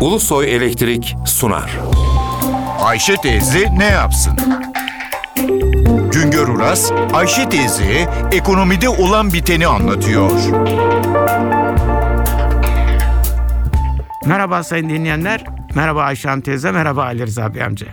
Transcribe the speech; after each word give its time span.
Ulusoy 0.00 0.54
Elektrik 0.56 1.16
sunar. 1.26 1.78
Ayşe 2.80 3.16
teyze 3.16 3.68
ne 3.78 3.84
yapsın? 3.84 4.36
Güngör 6.12 6.48
Uras, 6.48 6.92
Ayşe 7.12 7.48
teyze 7.48 8.08
ekonomide 8.32 8.88
olan 8.88 9.32
biteni 9.32 9.66
anlatıyor. 9.66 10.30
Merhaba 14.26 14.62
sayın 14.62 14.88
dinleyenler. 14.88 15.44
Merhaba 15.74 16.02
Ayşe 16.02 16.28
Hanım 16.28 16.42
teyze, 16.42 16.70
merhaba 16.72 17.04
Ali 17.04 17.26
Rıza 17.26 17.54
Bey 17.54 17.62
amca. 17.62 17.86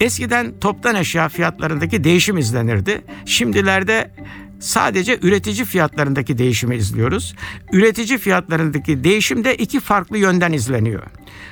Eskiden 0.00 0.52
toptan 0.60 0.94
eşya 0.94 1.28
fiyatlarındaki 1.28 2.04
değişim 2.04 2.38
izlenirdi. 2.38 3.02
Şimdilerde 3.26 4.10
sadece 4.60 5.18
üretici 5.22 5.64
fiyatlarındaki 5.64 6.38
değişimi 6.38 6.76
izliyoruz. 6.76 7.34
Üretici 7.72 8.18
fiyatlarındaki 8.18 9.04
değişim 9.04 9.44
de 9.44 9.56
iki 9.56 9.80
farklı 9.80 10.18
yönden 10.18 10.52
izleniyor. 10.52 11.02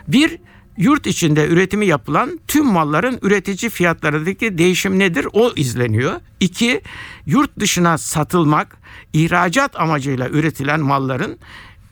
Bir, 0.08 0.38
yurt 0.76 1.06
içinde 1.06 1.46
üretimi 1.46 1.86
yapılan 1.86 2.40
tüm 2.48 2.66
malların 2.66 3.18
üretici 3.22 3.70
fiyatlarındaki 3.70 4.58
değişim 4.58 4.98
nedir? 4.98 5.26
O 5.32 5.52
izleniyor. 5.56 6.20
İki, 6.40 6.80
yurt 7.26 7.58
dışına 7.58 7.98
satılmak, 7.98 8.76
ihracat 9.12 9.80
amacıyla 9.80 10.28
üretilen 10.28 10.80
malların 10.80 11.38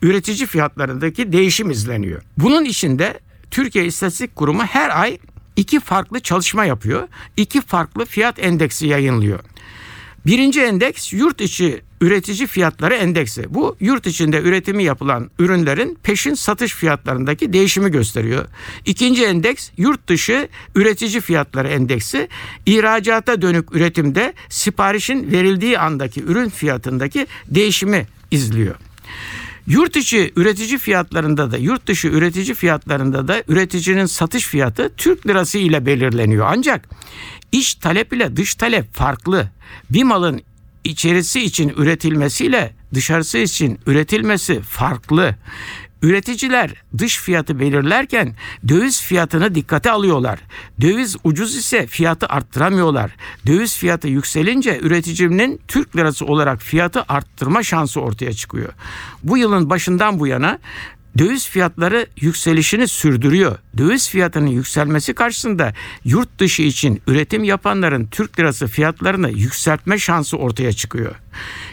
üretici 0.03 0.47
fiyatlarındaki 0.47 1.33
değişim 1.33 1.71
izleniyor. 1.71 2.23
Bunun 2.39 2.65
içinde 2.65 3.21
Türkiye 3.51 3.87
İstatistik 3.87 4.37
Kurumu 4.37 4.63
her 4.63 5.01
ay 5.01 5.19
iki 5.57 5.81
farklı 5.81 6.21
çalışma 6.21 6.65
yapıyor. 6.65 7.09
İki 7.37 7.61
farklı 7.61 8.05
fiyat 8.05 8.39
endeksi 8.39 8.87
yayınlıyor. 8.87 9.41
Birinci 10.27 10.61
endeks 10.61 11.13
yurt 11.13 11.41
içi 11.41 11.83
üretici 12.01 12.47
fiyatları 12.47 12.95
endeksi. 12.95 13.55
Bu 13.55 13.77
yurt 13.81 14.07
içinde 14.07 14.41
üretimi 14.41 14.85
yapılan 14.85 15.31
ürünlerin 15.39 15.99
peşin 16.03 16.35
satış 16.35 16.75
fiyatlarındaki 16.75 17.53
değişimi 17.53 17.91
gösteriyor. 17.91 18.45
İkinci 18.87 19.25
endeks 19.25 19.71
yurt 19.77 20.09
dışı 20.09 20.49
üretici 20.75 21.21
fiyatları 21.21 21.69
endeksi. 21.69 22.29
İhracata 22.67 23.43
dönük 23.43 23.77
üretimde 23.77 24.35
siparişin 24.49 25.33
verildiği 25.33 25.79
andaki 25.79 26.23
ürün 26.23 26.49
fiyatındaki 26.49 27.27
değişimi 27.49 28.07
izliyor. 28.31 28.75
Yurt 29.67 29.97
içi 29.97 30.33
üretici 30.37 30.79
fiyatlarında 30.79 31.53
da 31.53 31.57
yurt 31.57 31.87
dışı 31.87 32.09
üretici 32.09 32.55
fiyatlarında 32.55 33.29
da 33.29 33.43
üreticinin 33.49 34.07
satış 34.07 34.47
fiyatı 34.47 34.93
Türk 34.97 35.27
lirası 35.27 35.59
ile 35.59 35.87
belirleniyor. 35.87 36.47
Ancak 36.49 36.89
iç 37.53 37.75
talep 37.75 38.13
ile 38.13 38.37
dış 38.37 38.55
talep 38.55 38.95
farklı. 38.95 39.51
Bir 39.91 40.03
malın 40.03 40.43
içerisi 40.85 41.41
için 41.41 41.69
üretilmesiyle 41.69 42.73
dışarısı 42.95 43.39
için 43.39 43.79
üretilmesi 43.87 44.61
farklı. 44.61 45.35
Üreticiler 46.03 46.75
dış 46.99 47.19
fiyatı 47.19 47.61
belirlerken 47.61 48.35
döviz 48.69 49.03
fiyatını 49.03 49.55
dikkate 49.55 49.91
alıyorlar. 49.91 50.41
Döviz 50.81 51.17
ucuz 51.25 51.57
ise 51.57 51.87
fiyatı 51.87 52.27
arttıramıyorlar. 52.27 53.11
Döviz 53.47 53.77
fiyatı 53.77 54.09
yükselince 54.09 54.79
üreticinin 54.81 55.61
Türk 55.69 55.97
lirası 55.97 56.27
olarak 56.27 56.63
fiyatı 56.63 57.05
arttırma 57.09 57.63
şansı 57.63 58.01
ortaya 58.01 58.33
çıkıyor. 58.33 58.73
Bu 59.23 59.39
yılın 59.39 59.71
başından 59.71 60.21
bu 60.21 60.27
yana 60.27 60.59
döviz 61.19 61.49
fiyatları 61.49 62.07
yükselişini 62.21 62.89
sürdürüyor. 62.89 63.59
Döviz 63.79 64.09
fiyatının 64.09 64.47
yükselmesi 64.47 65.15
karşısında 65.15 65.73
yurt 66.05 66.39
dışı 66.39 66.63
için 66.63 67.03
üretim 67.07 67.45
yapanların 67.45 68.07
Türk 68.07 68.41
lirası 68.41 68.67
fiyatlarını 68.67 69.31
yükseltme 69.31 69.99
şansı 69.99 70.37
ortaya 70.37 70.73
çıkıyor. 70.73 71.15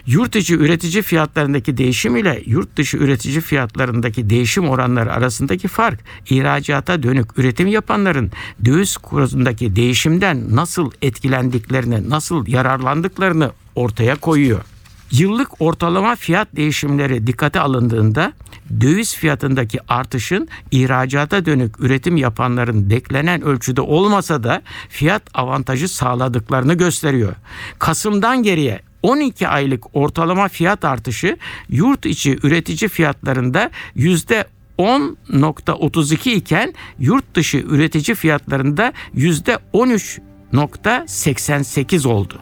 Yurt 0.06 0.36
içi 0.36 0.56
üretici 0.56 1.02
fiyatlarındaki 1.02 1.78
değişim 1.78 2.18
ile 2.18 2.44
yurt 2.46 2.78
dışı 2.78 2.98
üretici 2.98 3.42
fiyatlarındaki 3.42 4.30
değişim 4.30 4.70
oranları 4.70 5.14
arasındaki 5.14 5.68
fark 5.68 6.00
ihracata 6.30 7.04
dönük 7.04 7.40
üretim 7.40 7.68
yapanların 7.68 8.32
döviz 8.66 8.98
kurundaki 8.98 9.76
değişimden 9.76 10.56
nasıl 10.56 10.92
etkilendiklerini, 11.02 12.10
nasıl 12.10 12.48
yararlandıklarını 12.48 13.52
ortaya 13.76 14.16
koyuyor. 14.16 14.71
Yıllık 15.12 15.62
ortalama 15.62 16.16
fiyat 16.16 16.56
değişimleri 16.56 17.28
dikkate 17.28 17.60
alındığında 17.60 18.34
döviz 18.82 19.16
fiyatındaki 19.16 19.80
artışın 19.88 20.48
ihracata 20.72 21.46
dönük 21.46 21.80
üretim 21.80 22.18
yapanların 22.18 22.90
beklenen 22.90 23.42
ölçüde 23.42 23.82
olmasa 23.82 24.44
da 24.44 24.62
fiyat 24.90 25.24
avantajı 25.34 25.88
sağladıklarını 25.88 26.74
gösteriyor. 26.74 27.36
Kasım'dan 27.80 28.44
geriye 28.44 28.82
12 29.04 29.48
aylık 29.48 29.96
ortalama 29.96 30.48
fiyat 30.48 30.86
artışı 30.86 31.38
yurt 31.70 32.06
içi 32.06 32.40
üretici 32.44 32.90
fiyatlarında 32.90 33.72
yüzde 33.96 34.46
10.32 34.78 36.30
iken 36.30 36.74
yurt 37.00 37.36
dışı 37.36 37.58
üretici 37.58 38.16
fiyatlarında 38.16 38.94
yüzde 39.14 39.60
13 39.74 40.20
%88 40.54 42.08
oldu. 42.08 42.40